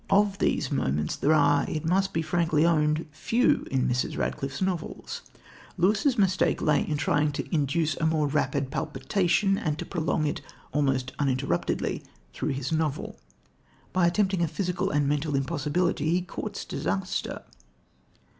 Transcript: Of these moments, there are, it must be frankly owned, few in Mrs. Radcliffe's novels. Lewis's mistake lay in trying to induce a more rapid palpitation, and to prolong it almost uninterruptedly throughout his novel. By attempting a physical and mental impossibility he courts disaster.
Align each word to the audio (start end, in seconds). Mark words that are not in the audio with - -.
Of 0.09 0.39
these 0.39 0.71
moments, 0.71 1.15
there 1.15 1.31
are, 1.35 1.63
it 1.69 1.85
must 1.85 2.11
be 2.11 2.23
frankly 2.23 2.65
owned, 2.65 3.05
few 3.11 3.67
in 3.69 3.87
Mrs. 3.87 4.17
Radcliffe's 4.17 4.59
novels. 4.59 5.21
Lewis's 5.77 6.17
mistake 6.17 6.59
lay 6.59 6.81
in 6.81 6.97
trying 6.97 7.31
to 7.33 7.47
induce 7.53 7.95
a 7.97 8.07
more 8.07 8.25
rapid 8.27 8.71
palpitation, 8.71 9.59
and 9.59 9.77
to 9.77 9.85
prolong 9.85 10.25
it 10.25 10.41
almost 10.71 11.11
uninterruptedly 11.19 12.01
throughout 12.33 12.55
his 12.55 12.71
novel. 12.71 13.19
By 13.93 14.07
attempting 14.07 14.41
a 14.41 14.47
physical 14.47 14.89
and 14.89 15.07
mental 15.07 15.35
impossibility 15.35 16.09
he 16.09 16.23
courts 16.23 16.65
disaster. 16.65 17.43